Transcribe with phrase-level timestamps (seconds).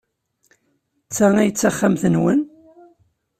[1.07, 2.41] D ta ay d taxxamt-nwen?